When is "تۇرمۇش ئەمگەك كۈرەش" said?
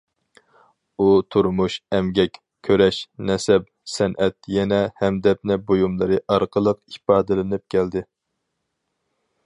1.33-3.01